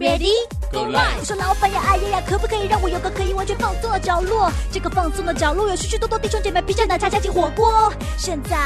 [0.00, 0.32] Ready
[0.72, 1.18] go live！
[1.18, 4.50] 我说老板呀，哎呀呀，可不可以让我有个可以完全放松的角落？
[4.72, 7.92] 这个放松的角落有许许多多弟兄姐妹披着奶茶加进火锅。
[8.16, 8.56] 现在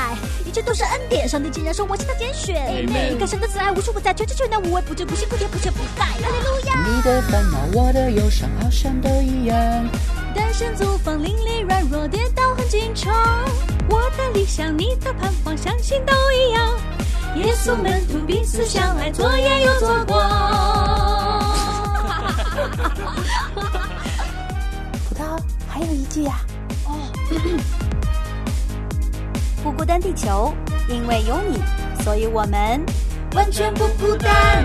[0.46, 2.86] 一切都是恩典，上帝竟然说我是他拣选。
[2.86, 6.04] 你看神的慈爱无处不在，全知全能无微不至，不辛不甜不缺不败。
[6.07, 6.86] 哈利路亚！
[6.86, 9.58] 你的烦恼，我的忧伤，好像都一样。
[10.36, 13.12] 单身租房，邻里软弱，跌倒很经常。
[13.90, 16.79] 我的理想，你的盼望，相信都一样。
[17.39, 21.23] 耶稣门徒彼此相爱，左眼又左光。
[25.08, 26.40] 葡萄还有一句呀，
[26.86, 27.08] 哦，
[29.62, 30.52] 不孤单，地球，
[30.88, 31.58] 因为有你，
[32.02, 32.84] 所以我们
[33.34, 34.64] 完全不孤单。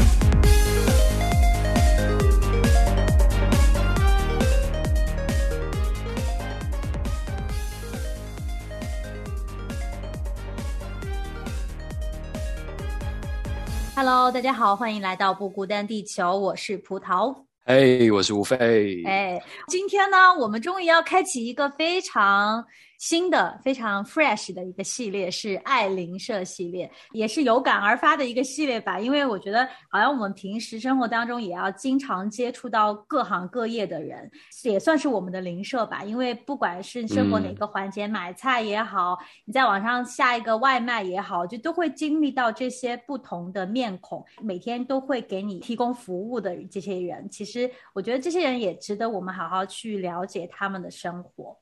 [13.95, 17.48] Hello，大家好，欢迎来到不孤单地球，我是葡萄。
[17.69, 19.03] 哎，我是吴飞。
[19.05, 22.65] 哎，今天呢，我们终于要开启一个非常。
[22.99, 28.99] 新的非常 fresh 的一个系列是爱邻舍系列，也是有感而发的一个系列吧。
[28.99, 34.29] 因为我觉得，好像我们平时生活当中也要经常接触到各行各业的人，
[34.63, 36.03] 也算是我们的邻舍吧。
[36.03, 47.29] 因为不管是生活哪个环节，买菜也好，你在网上下一个外卖也好，就都会经历到这些不同的面孔，每天都会给你提供服务的这些人。
[47.29, 51.57] 其实，我觉得这些人也值得我们好好去了解他们的生活。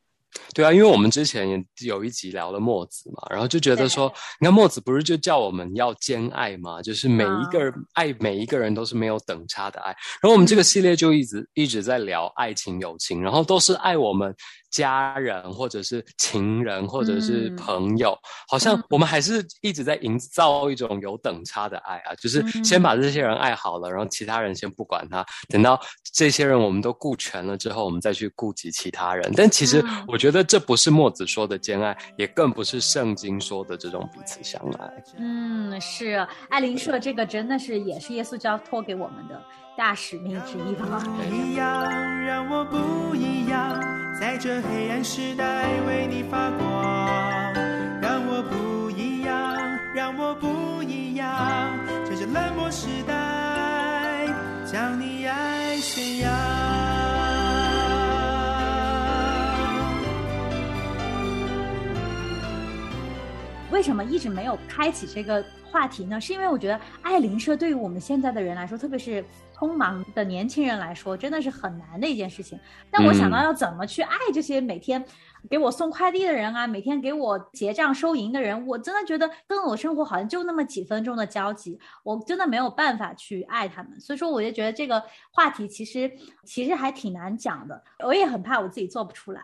[0.53, 6.81] 对啊，因为我们之前也有一集聊了墨子嘛，然后就觉得说，你看墨子不是就叫我们要兼爱嘛？
[6.81, 9.89] 就是每一个人爱每一个人都是没有等差的爱。
[10.22, 14.36] 然后我们这个系列就一直一直在聊爱情、友情，然后都是爱我们。
[14.70, 25.80] 家人，或者是情人，或者是朋友，好像我们还是一直在营造一种有等差的爱啊，就是先把这些人爱好了，然后其他人先不管他，等到
[26.14, 29.32] 这些人我们都顾全了之后，我们再去顾及其他人。
[29.36, 35.04] 但其实我觉得这不是墨子说的兼爱，也更不是圣经说的这种彼此相爱。
[35.17, 39.42] 嗯，是爱邻舍这个真的是也是耶稣教托给我们的。
[39.77, 40.99] 大使命之一吧。
[41.05, 41.88] 不一样，
[42.26, 43.80] 让我不一样，
[44.20, 47.54] 在这黑暗时代为你发光。
[48.02, 49.55] 让我不一样，
[49.93, 51.77] 让我不一样，
[52.10, 54.26] 在这冷漠时代
[54.66, 56.33] 将你爱宣扬。
[63.70, 65.45] 为什么一直没有开启这个
[65.77, 66.20] 话题呢？
[66.20, 69.23] 是因为我觉得爱邻舍对于我们现在的人来说，特别是。
[69.60, 72.60] 匆忙的年轻人来说，真的是很难的一件事情。
[72.92, 75.04] 但我想到要怎么去爱这些每天
[75.49, 83.99] 给我送快递的人啊，每天给我结账收银的人，我真的觉得跟我生活好像就那么几分钟的交集，我真的没有办法去爱他们。
[83.99, 86.11] 所以说，我就觉得这个话题其实
[86.45, 89.42] 其实还挺难讲的，我也很怕我自己做不出来。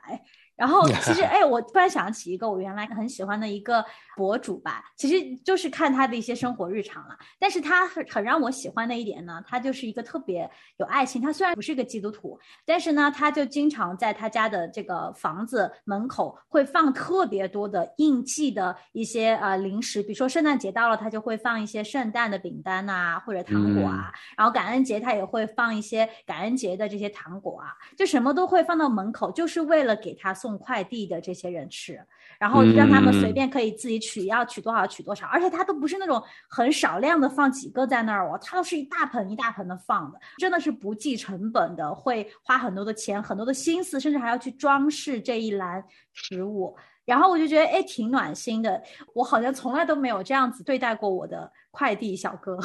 [0.56, 3.84] 然后其实， 哎，我突然想起一个我原来很喜欢的一个
[4.16, 7.18] 博主吧，其实就是看他的一些生活日常了。
[7.40, 11.22] 但是他很很让我喜欢的一点呢，他就是一个特别有爱心。
[11.22, 24.12] 他虽然不是个基督徒，但是呢，他就经常在他家的这个房子门口会放特别多的应季的一些呃零食，比如说圣诞节到了，他就会放一些圣诞的饼干呐，或者糖果啊。
[24.38, 30.32] 然后感恩节他也会放一些感恩节的这些糖果啊，就什么都会放到门口，就是为了给他。
[30.44, 32.06] 送快递的这些人吃，
[32.40, 45.84] 然后让他们随便可以自己取，要取多少取多少，而且他都不是那种很少量的放几个在那儿哦，他都是一大盆一大盆的放的，真的是不计成本的，会花很多的钱、很多的心思，甚至还要去装饰这一篮
[46.14, 46.76] 食物。
[47.06, 48.82] 然后我就觉得哎，挺暖心的。
[49.14, 52.58] 我好像从来都没有这样子对待过我的快递小哥。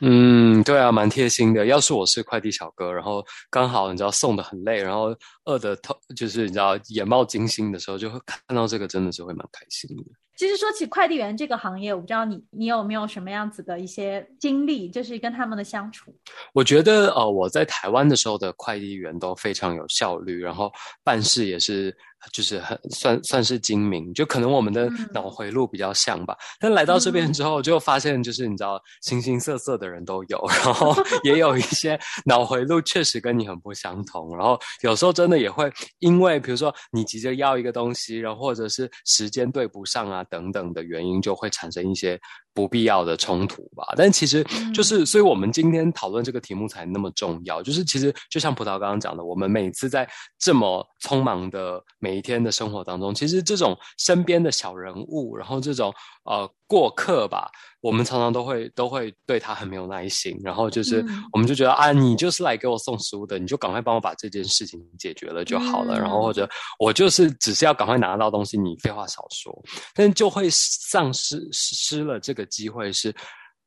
[0.00, 1.64] 嗯，对啊，蛮贴心的。
[1.66, 5.14] 要是我是快递小哥，然后刚好你知道送的很累，然后
[5.44, 10.04] 饿的透，就是你知道眼冒金星的时候，就会看到这个，真的是会蛮开心的。
[10.34, 16.12] 其实说起快递员这个行业，我不知道你你有没有什么样子的一些经历，就是跟他们的相处。
[16.52, 20.72] 我觉得呃，我在台湾的时候的快递员都非常有效率，然后
[21.04, 21.96] 办事也是。
[22.32, 26.36] 就是很算算是精明，就可能我们的脑回路比较像吧。
[26.60, 34.36] 但来到这边之后，就发现就是你知道，形形色色的人都有，然后 也有一些脑回路确实跟你很不相同。
[34.36, 42.20] 然后有时候真的也会因为，比如说你急着要一个东西，然后或者是时间对不上啊等等的原因，就会产生一些。
[42.54, 47.62] 不必要的冲突吧，但其实就是，所以我们今天讨论这个题目才那么重要。
[47.62, 50.06] 就是其实就像葡萄刚刚讲的，我们每次在
[50.38, 55.90] 这么匆忙的每每一天的生活当中，其实这种身边的小人物，然后这种
[56.24, 57.50] 呃过客吧，
[57.80, 61.24] 我们常常都会都会对他很没有耐心，然后就是嗯。
[61.32, 66.00] 我们就觉得啊，你就是来给我送食物的，你就赶快帮我把这件事情解决了就好了，嗯。
[66.02, 66.46] 然后或者
[66.78, 69.50] 我就是只是要赶快拿到东西，你废话少说，
[69.94, 73.14] 但就会丧失失了这个机会是。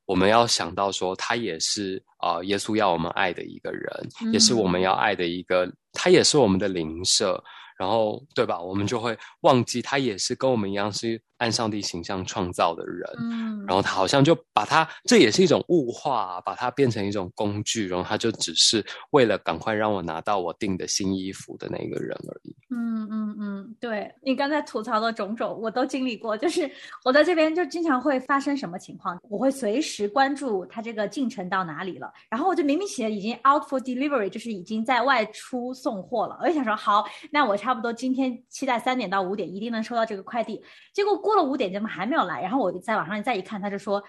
[0.08, 7.42] 我们要想到说，他也是啊、呃耶稣要我们爱的一个人，也是我们要爱的一个，他也是我们的邻舍，
[7.78, 8.60] 然后对吧？
[8.60, 22.56] 我们就会忘记他也是跟我们一样是按上帝形象创造的人，嗯，然后他好像就把他，这也是一种物化，把它变成一种工具，然后他就只是为了赶快让我拿到我订的新衣服的那个人而已。
[22.70, 26.36] 嗯嗯嗯，对你刚才吐槽的种种，我都经历过。
[26.36, 26.70] 就是
[27.04, 32.10] 我在这边就经常会发生什么情况，我会随时关注他这个进程到哪里了。
[32.30, 36.38] 然后我就明明写已经 out for delivery，就是已经在外出送货了。
[36.42, 40.62] 我就想说，好，那我差不多今天期待三点到五点一定能收到这个快递。
[40.92, 42.40] 结果过了五点，怎么还没有来？
[42.40, 44.02] 然后我在网上再一看，他就说。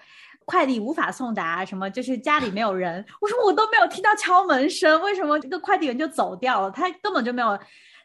[0.50, 3.04] 快递无法送达，什么就是家里没有人。
[3.20, 6.70] 我说我都没有听到敲门声，为什么这个快递员就走掉了？
[6.70, 7.58] 他根本就没有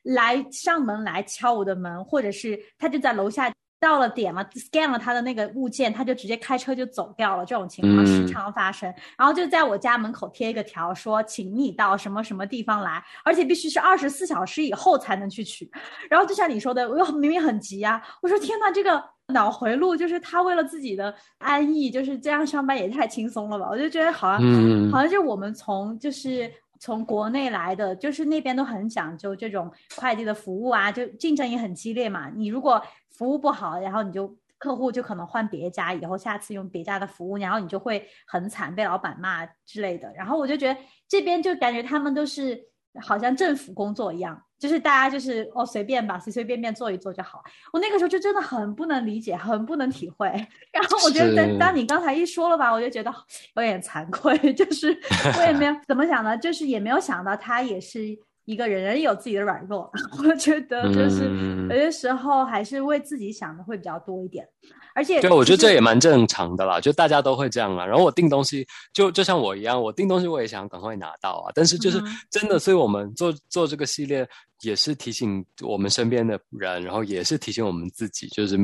[0.04, 3.50] 来上门来敲我的门，或者是他就在楼下
[3.84, 7.46] 到了点了，scan 了他的那个物件，他就直接开车就走掉了。
[7.46, 8.88] 这种情况时嗯常发生，
[9.18, 15.70] 然后就在我家门口贴一个条说，请你到什么什么地方来，而且必须是二十四小时以后才能去取。
[16.10, 19.04] 然后就像你说的，我又明明很急啊，我说天呐，这个。
[19.28, 23.70] 脑回路就是他为了自己的安逸，就是这样上班也太轻松了吧？
[23.72, 26.52] 我就觉得好像嗯好像就我们从就是
[26.84, 32.30] 从国内来的，就是那边都很讲究这种快递的服务啊，就竞争也很激烈嘛。
[32.36, 40.12] 你如果服务不好，然后你就客户就可能换别家，以后下次用别家的服务，然后你就会很惨，被老板骂之类的。
[40.14, 40.78] 然后我就觉得
[41.08, 42.62] 这边就感觉他们都是
[43.02, 47.44] 好像政府工作一样，就是大家就是哦随便吧，随随便便做一做就好。
[47.72, 50.28] 我那个时候就真的很不能理解，很不能体会。
[50.72, 53.12] 然后我觉得是当你刚才一说了吧，我就觉得
[53.56, 54.98] 有点惭愧， 就是
[55.38, 58.00] 我也没有 怎么想呢，就是也没有想到他也是
[58.46, 59.90] 一个人，人有自己的软弱。
[60.24, 64.48] 我觉得就是嗯有些时候还是为自己想的会比较多一点，
[64.94, 67.86] 而且对，我觉得这也蛮正常的啦，就大家都会这样啊。
[67.86, 71.52] 然后我订东西，就就像我一样，我订东西我也想赶快拿到啊。
[71.56, 74.28] 但是就是嗯真的，所以我们做做这个系列，
[74.62, 78.58] 也是提醒我们身边的人，然后也是提醒我们自己，就是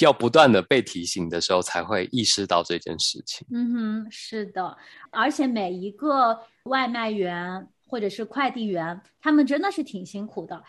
[0.00, 3.46] 要不断的被提醒的时候，才会意识到这件事情。
[3.52, 4.76] 嗯哼，是的，
[5.10, 10.62] 而且每一个外卖员或者是快递员，他们真的是挺辛苦的。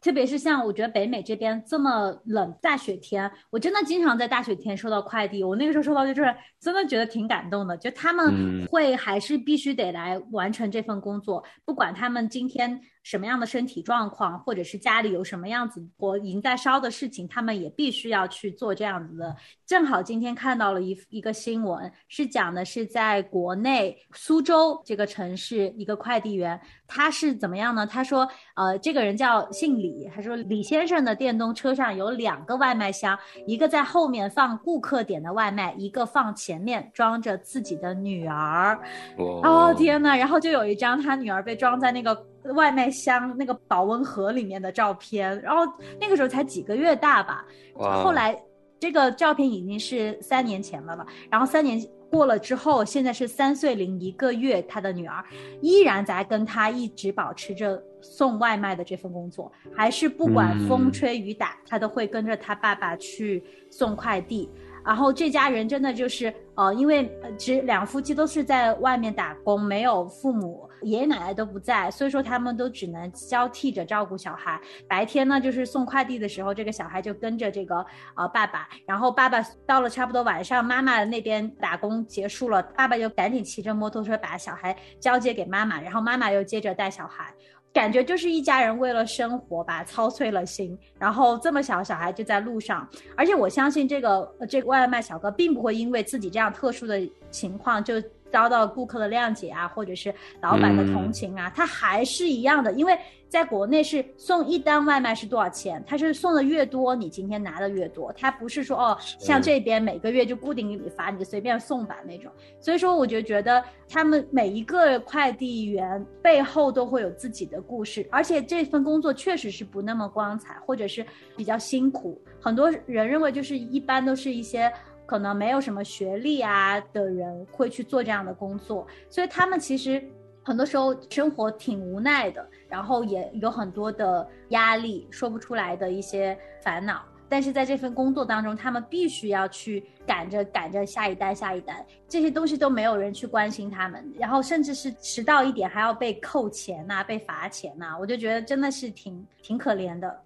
[0.00, 5.44] 特别是像我觉得北美这边这么冷，大雪天，我真的经常在大雪天收到快递。
[5.44, 19.34] 我那个时候收到就是真的觉得挺感动的，就他们嗯会还是必须得来完成这份工作，不管他们今天什么样的身体状况，或者是家里有什么样子火已经在烧的事情，他们也必须要去做这样子的。
[19.66, 27.86] 正好今天看到了一一个新闻，是讲的是在国内苏州这个城市一个快递员，他是怎么样呢？
[27.86, 38.78] 他说，呃，这个人叫姓李，他说李先生的电动车上有两个外卖箱，一个在后面放顾客点的外卖，一个放前面装着自己的女儿。
[39.18, 42.14] 哦哦天呐，然后就有一张他女儿被装在那个
[42.54, 47.44] 外卖箱那个保温盒里面的照片，然后那个时候才几个月大吧，
[47.76, 48.36] 后来
[48.80, 51.80] 这个照片已经是三年前了吧，然后三年
[52.10, 55.24] 过了之后，现在是三岁零一个月，他的女儿
[55.60, 64.50] 依然在跟他一直保持着送外卖的这份工作，还是不管风嗯吹雨打，他都会跟着他爸爸去送快递。
[64.84, 74.60] 然后这家人真的就是呃，因为呃只两夫妻都是在外面打工，没有父母，爷爷奶奶都不在，所以说他们都只能交替着照顾小孩。
[74.88, 77.84] 白天呢，就是送快递的时候，这个小孩就跟着这个
[78.16, 87.32] 呃爸爸，然后爸爸到了差不多晚上，妈妈那边打工结束了，爸爸就赶紧骑着摩托车把小孩交接给妈妈，然后妈妈又接着带小孩。
[87.72, 90.78] 感觉就是一家人为了生活吧，操碎了心。
[90.98, 92.86] 然后这么小小孩就在路上，
[93.16, 97.00] 而且我相信这个这个外卖小哥并不会因为自己这样特殊的
[97.30, 97.94] 情况就
[98.32, 102.98] 遭到顾客的谅解啊，或者是老板的同情啊，他还是一样的，因为
[103.28, 112.30] 在国内是送一单外卖是多少钱，他是送的越多，你今天拿的越多，他不是说哦像这边每个月就固定给你发，你就随便送吧那种。
[112.60, 121.04] 所以说，我就觉得他们每一个快递员背后都会有自己的故事，而且这份工作确实是不那么光彩，或者是
[121.36, 122.20] 比较辛苦。
[122.40, 124.70] 很多人认为就是一般都是一些
[125.12, 130.02] 可能没有什么学历啊的人会去做这样的工作，所以他们其实
[130.42, 137.02] 很多时候生活挺无奈的，然后也有很多的压力，说不出来的一些烦恼。
[137.28, 150.22] 但是在这份工作当中，他们必须要去赶着赶着下一单下一单，这些东西都没有人去关心他们，然后甚至是迟到一点还要被扣钱呐、被罚钱呐、我就觉得真的是挺挺可怜的。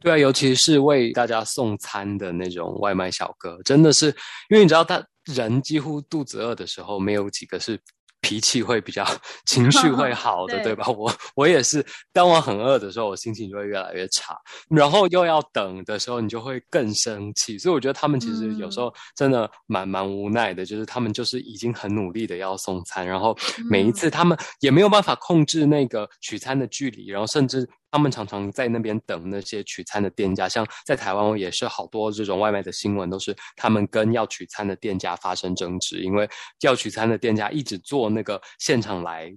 [0.00, 4.06] 对啊，尤其是为大家送餐的那种外卖小哥，真的是，
[4.50, 7.78] 因为你知道，他人几乎肚子饿的时候，没有几个是
[8.20, 9.06] 脾气会比较、
[9.46, 10.88] 情绪会好的， 对对吧？
[10.88, 14.36] 我我也是，当我很饿的时候，我心情就会越来越差，
[14.70, 17.56] 然后又要等的时候，你就会更生气。
[17.56, 23.36] 所以我觉得他们其实有时候真的蛮蛮无奈的，就是他们就是已经很努力的要送餐，然后
[23.70, 36.28] 每一次他们也没有办法控制那个取餐的距离，然后甚至他们常常在那边等那些取餐的店家，像在台湾，也是好多这种外卖的新闻，都是他们跟要取餐的店家发生争执，因为
[36.60, 39.34] 要取餐的店家一直做那个现场来。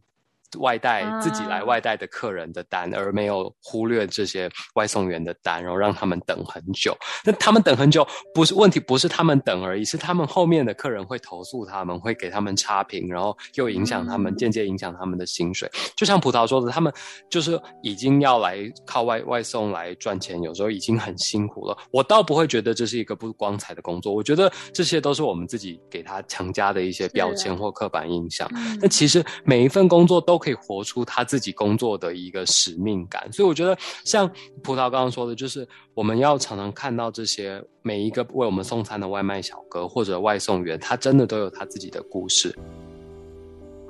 [0.59, 6.95] 外带自己来啊外带的客人的单，而没有忽略这些外送员的单，然后让他们等很久。
[7.23, 15.69] 那他们等很久，不是问题，不是他们等而已，是他们后面的客人会投诉他们，会给他们差评，然后又影响他们，嗯间接影响他们的薪水。
[15.95, 16.91] 就像葡萄说的，他们
[17.29, 21.77] 就是已经要来靠外外送来赚钱，有时候已经很辛苦了。
[21.91, 28.49] 我倒不会觉得这是一个不光彩的工作，我觉得这些都是我们自己给他强加的一些标签或刻板印象。
[28.55, 34.27] 嗯那其实每一份工作都可以活出他自己工作的一个使命感，所以我觉得像
[34.63, 42.53] 葡萄刚刚说的，就是我们要常常看到这些每一个为我们送餐的外卖小哥或者外送员，他真的都有他自己的故事。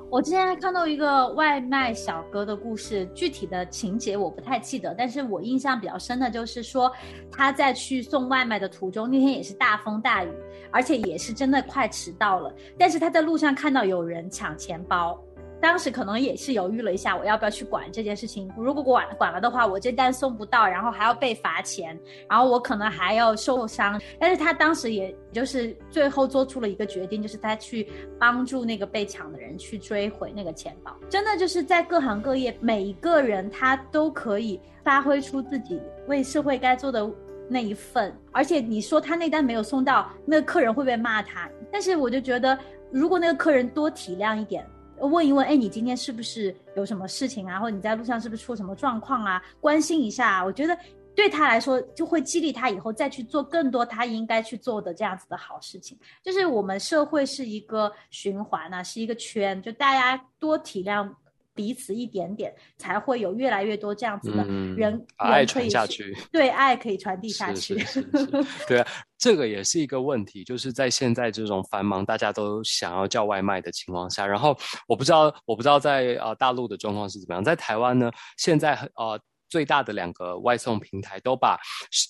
[0.10, 6.91] 我之前还看到一个外卖小哥的故事，具体的情节我不太记得，但是我印象比较深的就是说，
[7.31, 10.29] 他在去送外卖的途中，那天也是大风大雨，
[10.70, 15.17] 而且也是真的快迟到了，但是他在路上看到有人抢钱包。
[15.62, 18.51] 当时可能也是犹豫了一下，我要不要去管这件事情？
[18.58, 24.01] 如果管管了的话，我这单送不到，然后还要被罚钱，然后我可能还要受伤。
[24.20, 27.88] 但是他当时也就是最后做出了一个决定，就是他去
[28.20, 30.91] 帮助那个被抢的人去追回那个钱包。
[31.08, 37.08] 真的就是在各行各业，每一个人他都可以发挥出自己为社会该做的
[37.48, 38.12] 那一份。
[38.32, 41.48] 而且你说他那单没有送到，那个客人会不会骂他？
[41.72, 42.58] 但是我就觉得，
[42.91, 44.65] 如果那个客人多体谅一点。
[45.08, 47.60] 问一问，哎，你今天是不是有什么事情啊？
[47.60, 49.41] 或者你在路上是不是出什么状况啊？
[49.60, 50.77] 关心一下，我觉得
[51.13, 55.98] 对他来说就会激励他以后再去做更多他应该去做的这样子的好事情。
[56.24, 61.10] 就是我们社会是一个循环啊，是一个圈，就大家多体谅
[61.53, 66.15] 彼此一点点，才会有越来越多这样子的嗯人，把爱传下去。
[66.31, 67.79] 对，爱可以传递下是去。
[67.79, 79.20] 是是是，对啊，这个也是一个问题，就是在现在这种繁忙，大家都想要叫外卖的情况下，然后我不知道，我不知道在呃大陆的状况是怎么样，在台湾呢，现在呃。
[79.51, 81.60] 最大的两个外送平台都把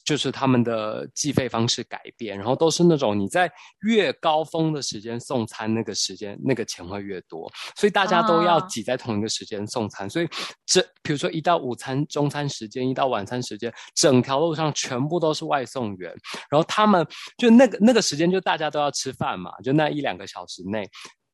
[0.06, 10.30] 就是他们的计费方式改变，然后都是那种你在越高峰的时间送餐，那个时间那个钱会越多，所以大家都要啊挤在同一个时间送餐，所以
[10.68, 16.14] 这比如说一到午餐、中餐时间，一到晚餐时间，整条路上全部都是外送员，
[16.50, 17.04] 然后他们
[17.40, 20.88] 就那个那个时间就大家都要吃饭嘛，就那一两个小时内。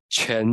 [0.09, 0.45] 全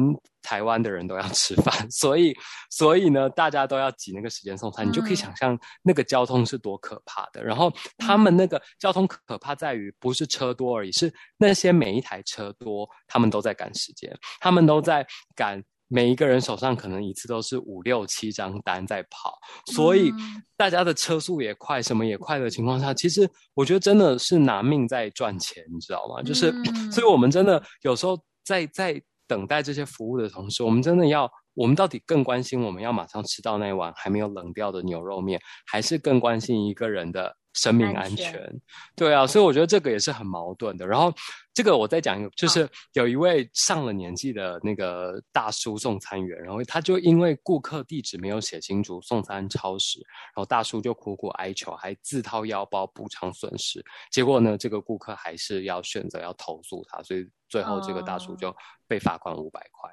[0.42, 2.34] 台湾的人都要吃饭， 所以
[2.70, 7.42] 所以呢，大家都要挤那个时间送餐，你就可以嗯想象那个交通是多可怕的。
[7.42, 15.62] 然后他们那个交通可怕在于不是车多而已，是那些每一台车多，他们都在赶时间，他们都在赶。
[15.87, 19.38] 每一个人手上可能一次都是五六七张单在跑，
[19.75, 26.23] 所以嗯大家的车速也快，什么也快的情况下，其实我觉得真的是拿命在赚钱，你知道吗？
[26.23, 38.61] 就是，嗯所以我们真的有时候在在等待这些服务的同时，我们真的要，我们到底更关心我们要马上吃到那一碗还没有冷掉的牛肉面，还是更关心一个人的生命安全安全？
[38.94, 40.87] 对啊，所以我觉得这个也是很矛盾的。
[40.87, 41.12] 然后
[41.52, 53.84] 这个我再讲一个，就是有一位上了年纪的那个大叔送餐员，然后他就因为顾客地址没有写清楚，送餐超时，然后大叔就苦苦哀求，还自掏腰包补偿损失。
[54.11, 58.56] 结果呢，这个顾客还是要选择要投诉他，所以最后这个大叔哦就
[58.88, 59.90] 被罚款五百块。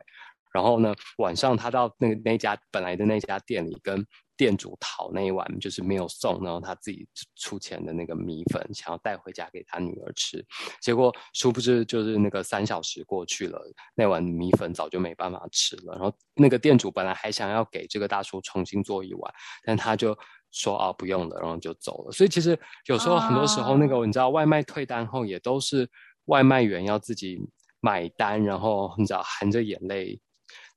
[0.54, 4.06] 然后呢，晚上他到那个那家本来的那家店里跟
[4.38, 10.46] 店主讨那一碗就是没有送，然后他自己出钱的那个米粉，想要带回家给他女儿吃。
[10.82, 13.60] 结果殊不知就是那个三小时过去了，
[13.96, 15.94] 那碗米粉早就没办法吃了。
[15.94, 19.34] 然后那个店主本来还想要给这个大叔重新做一碗，
[19.66, 20.18] 但他就。
[20.54, 22.12] 说啊不用了，然后就走了。
[22.12, 25.90] 所以其实有时候很多时候那个、你知道外卖退单后也都是
[26.26, 27.40] 外卖员要自己
[27.80, 30.20] 买单，然后你知道含着眼泪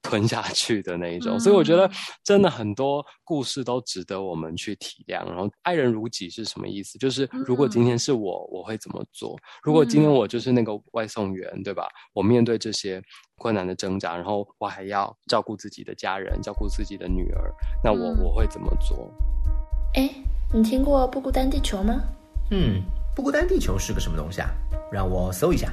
[0.04, 1.40] 吞下去的那一种。
[1.40, 1.90] 所以我觉得
[2.22, 5.26] 真的很多故事都值得我们去体谅。
[5.26, 6.96] 然后爱人如己是什么意思？
[6.98, 9.36] 就是如果今天是我，我会怎么做？
[9.62, 11.88] 如果今天我就是那个外送员，对吧？
[12.12, 13.02] 我面对这些
[13.36, 17.50] 困难的挣扎，然后我还要照顾自己的家人，照顾自己的女儿，
[17.82, 19.10] 那我我会怎么做？
[19.94, 20.10] 哎，
[20.52, 22.00] 你听过不孤单地球吗？
[22.50, 22.82] 嗯，
[23.16, 24.50] 不孤单地球是个什么东西啊？
[24.92, 25.72] 让我搜一下。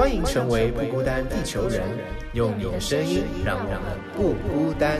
[0.00, 1.82] 欢迎成为不孤单地球人，
[2.32, 4.98] 用你的声音让我们不孤单。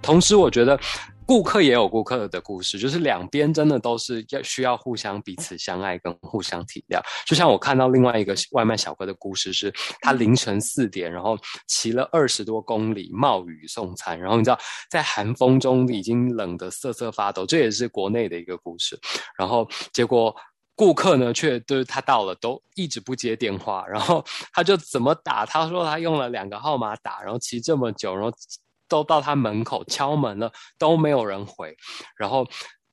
[0.00, 0.78] 同时，我觉得
[1.28, 6.98] 顾客也有顾客的故事，就是两边真的都是要需要互相彼此相爱跟互相体谅。
[7.26, 9.70] 就像我看到另外一个外卖小哥的故事，是
[10.00, 14.58] 他凌晨四点，然后骑了二十多公里冒雨送餐，然后你知道
[14.90, 18.98] 在寒风中已经冷得瑟瑟发抖，这也是国内的一个故事。
[19.36, 20.34] 然后结果
[20.74, 28.34] 顾客呢，却就是他到了都一直不接电话，然后他就怎么打，他说他用了两个号码打，然后骑这么久，然后。
[28.88, 31.76] 都到他门口敲门了，都没有人回，
[32.16, 32.46] 然后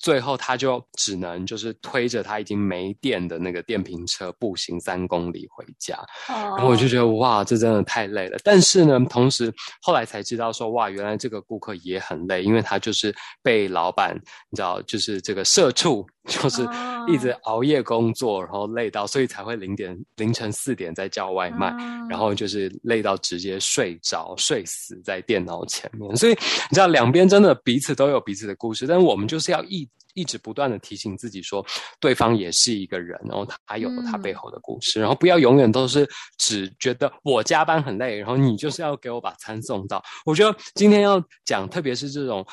[0.05, 5.97] 最后他就只能就是推着他已经没电的那个电瓶车步行三公里回家。
[6.27, 8.37] 然后我就觉得哇，这真的太累了。
[8.43, 14.15] 但是呢，同时后来才知道说哇，原来这个顾客也很累，因为他就是被老板
[14.51, 16.05] 你知道，就是这个社畜。
[16.27, 16.67] 就是
[17.07, 21.67] 一直熬夜工作，然后累到，所以才会零点凌晨四点再叫外卖，
[22.09, 26.15] 然后就是累到直接睡着睡死在电脑前面。
[26.15, 31.65] 所以你知道，两边真的彼此都有彼此的故事，但是我们就是要一一直不断的提醒自己说，
[31.99, 40.03] 对方也是一个人，然后他有他背后的故事，然后不要永远都是只觉得我加班很累，然后你就是要给我把餐送到。
[40.25, 42.45] 我觉得今天要讲，特别是这种。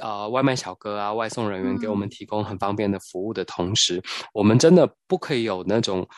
[0.00, 4.00] 呃，外卖小哥啊，外送人员给我们提供很方便的服务的同时，
[4.32, 6.08] 我们真的不可以有那种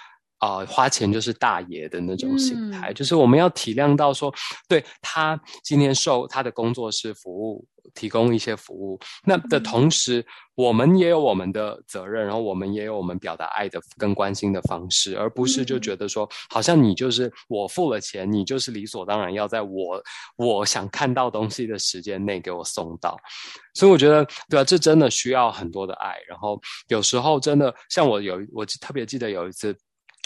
[0.40, 4.34] 啊花钱就是大爷的那种心态，就是我们要体谅到说，
[4.68, 7.64] 对他今天受他的工作室服务。
[7.92, 10.24] 提供一些服务，那的同时，
[10.54, 20.00] 我们也有我们的责任，然后我们也有我们表达爱的跟关心的方式，而不是就觉得说，好像你就是我付了钱，你就是理所当然要在我
[20.36, 23.18] 我想看到东西的时间内给我送到。
[23.74, 26.14] 所以我觉得，对啊，这真的需要很多的爱。
[26.28, 29.76] 然后有时候真的，像我有我特别记得有一次。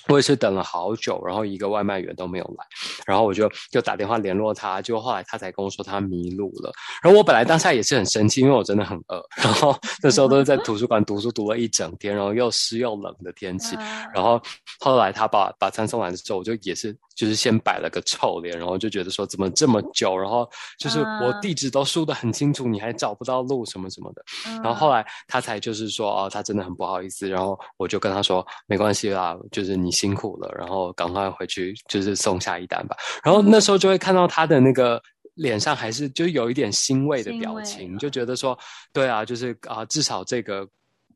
[0.08, 2.64] 我也是等了好久，然后一个外卖员都没有来，
[3.06, 6.70] 然后我就就打电话联络他，就后来他才跟我说他迷路了。
[7.02, 13.76] 然后我本来当下也是很生气，因为我真的很饿，然后 那时候都是在图书馆读书读了一整天，然后又湿又冷的天气，
[14.14, 14.38] 然后
[14.78, 20.46] 后来他把把餐送来的时候，我就也是就是先摆了个臭脸，然后就觉得说怎么这么久，然后
[20.78, 24.22] 就是我地址都输的很清楚，你还找不到路什么什么的。
[24.62, 29.93] 然后后来他才就是说哦，他真的很不好意思，然后我就跟他说没关系啦，就是你。
[29.94, 32.96] 辛苦了，然后赶快回去，就是送下一单吧。
[33.22, 35.00] 然后那时候就会看到他的那个
[35.34, 38.58] 脸上还是就有一点欣慰的表情，就觉得说，
[38.92, 40.68] 对啊，就是啊，至少这个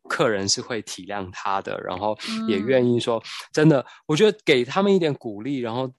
[0.09, 3.21] 客人是会体谅他的，然后也愿意说，
[3.53, 5.59] 真的，我觉得给他们一点鼓励。
[5.59, 5.93] 然后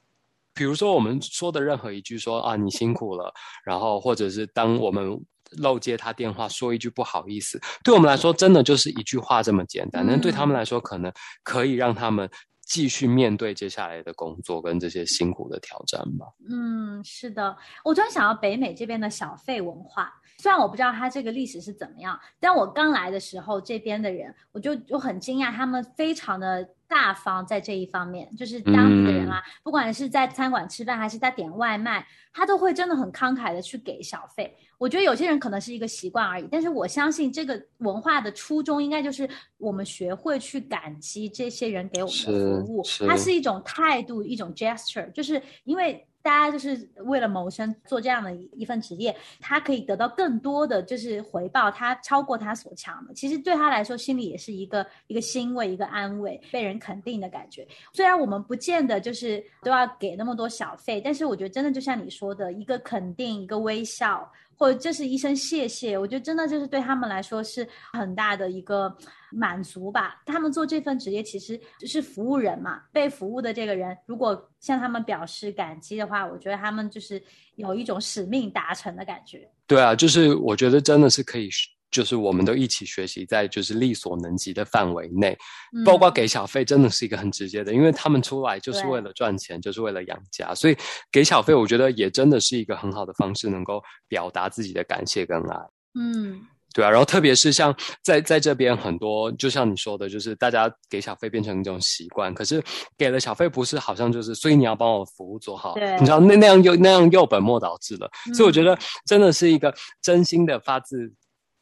[0.54, 3.32] 比如说我们说的任何一句说啊，你辛苦了，
[3.64, 5.20] 然后或者是当我们。
[5.54, 11.12] 漏接他电话，说一句不好意思，对我们来说真的就是一句话这么简单，但对他们来说，可能
[11.42, 12.30] 可以让他们
[12.70, 16.28] 继续面对接下来的工作跟这些辛苦的挑战吧。
[16.50, 26.70] 嗯，是的，我突然想到北美这边的小费文化，虽然我不知道它这个历史是怎么样，但我刚来的时候，这边的人我就就很惊讶，他们非常的。
[26.90, 34.58] 大方在这一方面，就是当地的人啊，不管是在餐馆吃饭还是在点外卖，他都会真的很慷慨的去给小费。
[34.80, 53.14] 我觉得有些人可能是一个习惯而已，但是我相信这个文化的初衷应该就是我们学会去感激这些人给我们的服务，它是一种态度，一种 gesture，就是因为大家就是为了谋生做这样的一一份职业，他可以得到更多的就是回报，他超过他所强的。
[53.14, 57.68] 其实对他来说，心里也是一个一个欣慰，一个安慰，被人肯定的感觉。
[57.94, 64.30] 虽然我们不见得就是都要给那么多小费，但是我觉得真的就像你说的，一个肯定，一个微笑。
[64.60, 68.94] 或者这是一声谢谢，我觉得真的就是对他们来说是很大的一个
[69.32, 70.22] 满足吧。
[70.26, 77.24] 他们做这份职业其实就是服务人嘛，被服务的这个人如果向他们表示感激的话，我觉得他们就是
[77.56, 79.50] 有一种使命达成的感觉。
[79.66, 81.50] 对啊，就是我觉得真的是可以。
[81.92, 85.38] 就是我们都一起学习，在就是力所能及的范围内，
[85.84, 90.78] 包括给小费，真的是一个很直接的，因为他们出来就是为了赚钱，就是为了养家，所以
[91.12, 95.58] 给小费，我觉得也真的是一个很好的方式，能够表达自己的感谢跟爱。
[96.00, 96.40] 嗯，
[96.76, 102.64] 对啊，然后特别是像在在这边很多，就像你说的，就是大家给小费变成一种习惯，可是
[102.98, 109.74] 给了小费不是好像就是，所以你要帮我服务做好，你知道那那样又那样又本末倒置了，所以我觉得真的是一个
[110.04, 111.12] 真心的发自。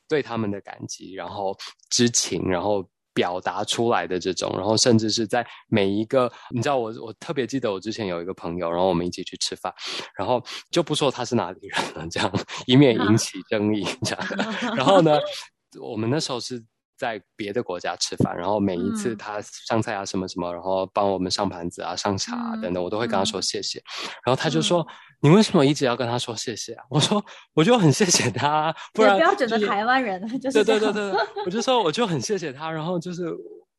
[0.07, 1.55] 对他们的感激，然后
[1.89, 9.73] 知情，然后表达出来的这种，然后甚至是在每一个，你知道，我我特别记得我之前有一个朋友，然后我们一起去吃饭，
[10.15, 12.31] 然后就不说他是哪里人了，这样
[12.67, 14.27] 以免引起争议，这样。
[14.77, 15.19] 然后呢，
[15.81, 16.63] 我们那时候是
[16.97, 23.81] 在别的国家吃饭，然后每一次他上菜啊什么什么，然后帮我们上盘子啊、上茶等等，我都会跟他说谢谢，
[24.25, 24.85] 然后他就说。
[25.19, 26.83] 你为什么一直要跟他说谢谢啊？
[26.91, 33.35] 我说我就很谢谢他，不然标准的台湾人就是对对对对，我就说我就很谢谢他，然后就是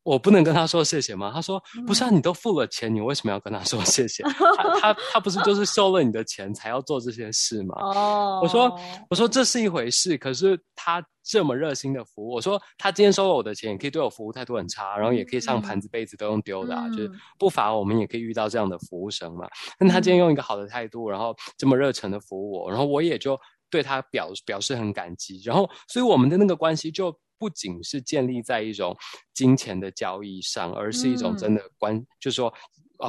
[0.09, 1.31] 我不能跟他说谢谢吗？
[1.33, 4.23] 他说不是啊，你都付了钱，你为什么要跟他说谢谢？
[4.57, 7.75] 他他他不是就是收了你的钱才要做这些事吗？
[7.79, 11.03] 哦，我说我说这是一回事，可是他。
[11.21, 19.47] 这么热心的服务，我说他今天收了我的钱，也可以对我服务态度很差，然后也可以上盘子杯子都用丢的，就是不乏我们也可以遇到这样的服务生嘛。
[19.77, 25.39] 但他今天用一个好的态度，然后这么热诚的服务我，然后我也就对他表表示很感激。
[25.45, 28.95] 然后，所以我们的那个关系就不仅是建立在一种
[29.33, 32.53] 金钱的交易上，而是一种真的关，就是说。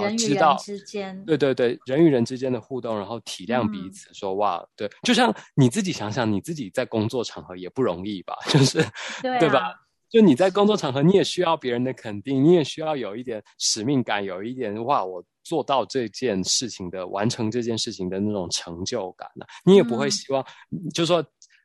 [0.00, 8.36] 人与人之间，对对对，人与人之间的互动，然后体谅彼此，说哇，对，就像你自己想想，你自己在工作场合也不容易吧？
[8.50, 8.78] 就是，
[9.20, 9.74] 对吧？
[10.08, 19.44] 就你在工作场合，你也需要别人的肯定，你也需要有一点使命感，有一点哇，我做到这件事情的完成这件事情的那种成就感呢？
[19.64, 20.46] 你也不会希望，
[20.94, 21.20] 就说。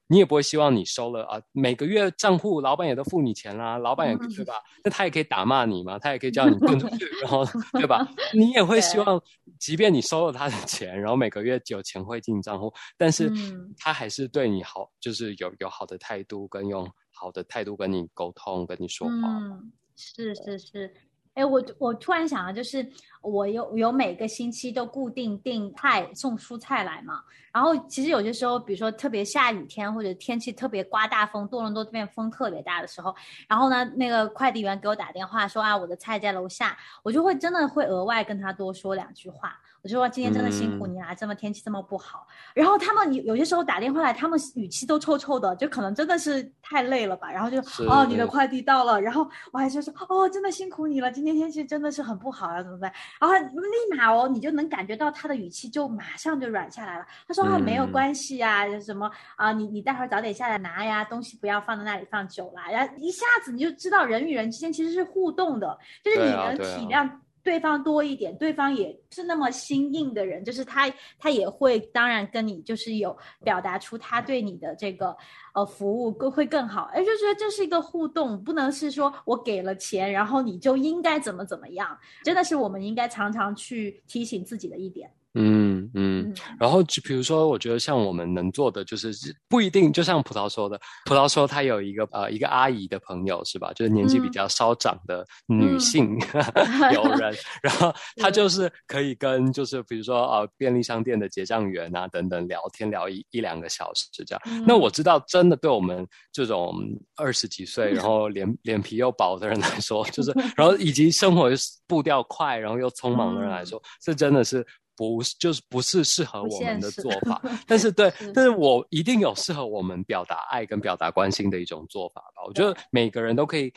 [0.08, 4.54] 你也不会希望你收了啊，每个月账户老板也都付你钱啦，老板也对吧？
[4.84, 8.08] 那他也可以打骂你嘛，他也可以叫你滚出去，然后 对吧？
[8.34, 9.22] 你也会希望，
[9.60, 13.32] 即便你收了他的钱，然后每个月有钱会进账户，但是
[13.78, 19.14] 他还是对你好，就是有有好的态度，跟用好的态度跟你沟通，跟你说话。
[19.14, 20.94] 嗯，是是是。
[21.36, 22.86] 哎，我我突然想到，就是
[23.22, 27.22] 我有有每个星期都固定订菜送蔬菜来嘛。
[27.54, 33.16] 然后其实有些时候，比如说特别下雨天或者天气特别刮大风，多伦多这边风特别大的时候，
[33.48, 39.58] 然后呢，那个快递员给我打电话说啊，我的菜在楼下，我就会真的会额外跟他多说两句话。
[39.82, 42.26] 我就说今天真的辛苦你啦，这么天气这么不好。
[42.56, 47.32] 然后他们有有些时候打电话来，他们语气都臭臭的，就可能真的是太累了吧。
[47.32, 49.00] 然后就哦，你的快递到了。
[49.00, 52.94] 然后我还是说哦，真的辛苦你了，今天天气真的是很不好啊，怎么办？
[53.20, 57.06] 然后立马哦，你就能感觉到他的语气就马上就软下来了。
[57.28, 62.72] 他说啊，没有关系呀，什么啊，你你待会儿早点下来拿呀，东西不要放在那里放久了。
[62.72, 67.10] 然后一下子你就知道人与人之间其实是互动的，就是你能体谅。
[67.46, 75.16] 对方多一点，对方也是那么心硬的人，就是他，他也会当然跟你就是有表达出他对你的这个
[75.54, 85.12] 呃服务更会更好，哎，就觉得这是一个互动，不能是说我给了钱，然后你就应该怎么怎么样，真的是我们应该常常去提醒自己的一点。
[85.36, 89.14] 嗯嗯，然后就比如说，我觉得像我们能做的，就是
[89.48, 93.72] 不一定，就像葡萄说的，葡萄说他有一个呃一个阿姨的朋友是吧？
[93.74, 96.18] 就是年纪比较稍长的女性。
[96.94, 104.42] 友人，然后 他就是可以跟就是比如说呃便利商店的结账员啊等等聊天聊一一两个小时这样。
[104.66, 106.76] 那我知道，真的对我们这种
[107.16, 111.50] 二十几岁，然后脸 脸皮又薄的人来说，就是然后以及生活
[111.88, 114.66] 步调快，然后又匆忙的人来说，这真的是。
[114.96, 122.44] 不是，就是不是适合我们的做法，但是 对，但是我一定有适合我们表达爱跟表达关心的一种做法吧。
[122.48, 123.74] 我觉得每个人都可以，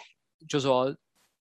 [0.48, 0.94] 就说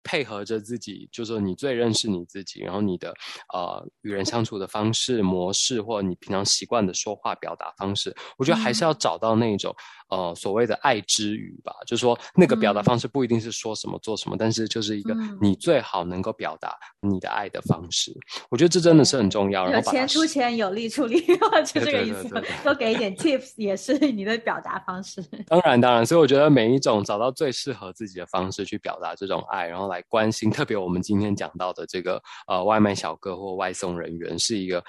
[0.07, 3.13] 配合着自己，就是说你最认识你自己，然后你的
[3.53, 9.75] 呃与人相处的方式模式，或你平常习惯的说话表达方式，我觉得还是要找到那种
[10.09, 18.13] 呃所谓的爱之语吧，就是说那个表达方式不一定是说什么做什么，但是就是一个你最好能够表达你的爱的方式。
[18.49, 19.69] 我觉得这真的是很重要。
[19.69, 21.19] 有钱出钱，有力出力，
[21.67, 22.29] 就这个意思。
[22.63, 25.21] 多给一点 tips 也是 你的表达方式。
[25.47, 34.83] 当然，当然，所以我觉得每一种找到最适合自己的方式去表达这种爱，然后来关心，特别我们今天讲到的这个呃外卖小哥或外送人员，是一个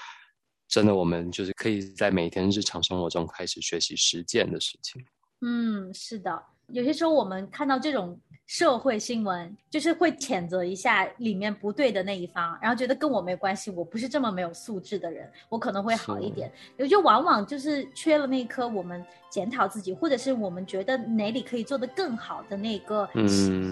[0.68, 5.04] 真的我们就是可以在每天日常生活中开始学习实践的事情。
[5.40, 8.20] 嗯，是的，有些时候我们看到这种。
[8.48, 16.50] 社会新闻就是会谴责一下里面不对的那一方，然后觉得跟我没关系，我不是这么没有素质的人，我可能会好一点。
[16.78, 23.08] 也就往往就是缺了那颗我们检讨自己，或者是我们觉得哪里可以做得更好的那个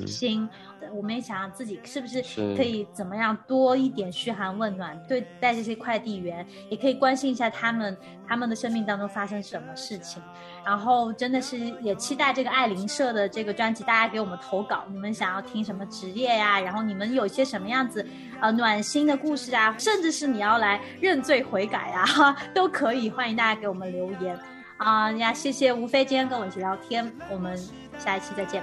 [0.07, 0.49] 心。
[0.92, 2.23] 我们也想想自己是不是
[2.55, 7.97] 可以怎么样多一点嘘寒问暖，对待这些快递员，也可以关心一下他们
[8.29, 10.23] 他们的生命当中发生什么事情。
[10.64, 16.61] 然后真的是也期待这个爱邻社的这个专辑，大家给我们投稿，你们想要听什么职业呀？
[16.61, 18.07] 然后你们有些什么样子
[18.40, 19.75] 呃暖心的故事啊？
[19.79, 24.38] 甚至是你要来认罪悔改啊， 都可以，欢迎大家给我们留言
[24.79, 25.33] 啊呀！
[25.33, 27.57] 谢谢吴飞今天跟我一起聊天，我们
[27.99, 28.62] 下一期再见。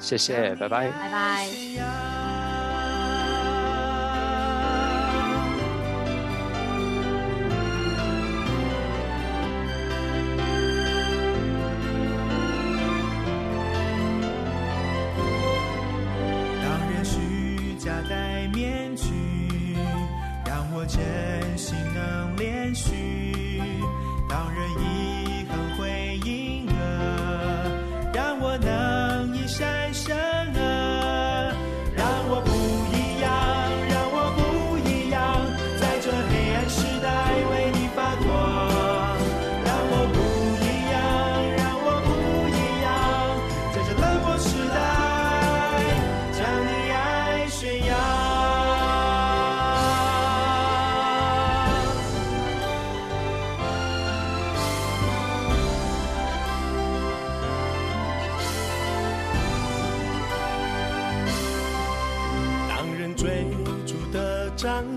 [0.00, 2.25] 谢谢，拜拜，拜拜。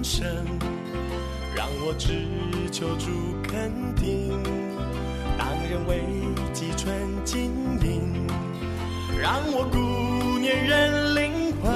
[0.03, 0.27] 生，
[1.55, 2.25] 让我只
[2.71, 3.09] 求主
[3.43, 4.41] 肯定，
[5.37, 6.03] 当人为
[6.53, 8.27] 己存经营，
[9.21, 11.71] 让我顾念人灵魂，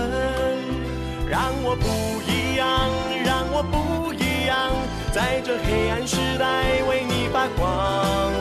[1.30, 1.86] 让我不
[2.30, 2.90] 一样，
[3.26, 4.72] 让我不一样，
[5.12, 8.32] 在这黑暗时代为你发光。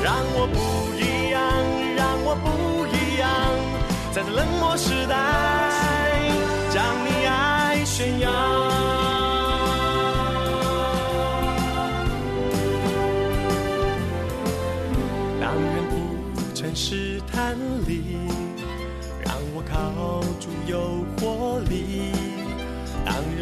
[0.00, 1.42] 让我不一样，
[1.96, 3.28] 让我不一样，
[4.12, 5.14] 在这冷漠时代
[6.70, 8.67] 将你爱宣扬。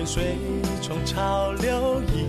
[0.07, 0.39] 随
[0.81, 2.25] 从潮流意，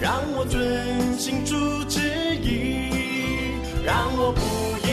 [0.00, 1.54] 让我遵心主
[1.88, 2.00] 旨
[2.42, 2.88] 意。
[3.84, 4.87] 让我不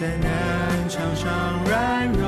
[0.00, 2.27] 在南墙上软弱。